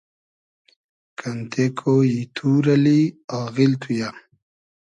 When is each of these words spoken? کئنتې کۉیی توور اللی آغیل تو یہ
کئنتې 1.19 1.65
کۉیی 1.77 2.21
توور 2.35 2.65
اللی 2.75 3.01
آغیل 3.41 3.73
تو 3.81 3.89
یہ 3.99 4.09